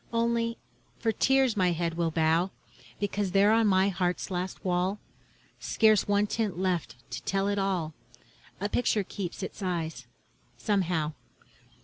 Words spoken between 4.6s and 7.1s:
wall, Scarce one tint left